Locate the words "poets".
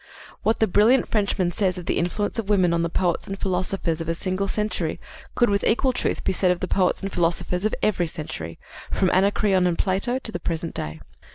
2.89-3.27, 6.67-7.03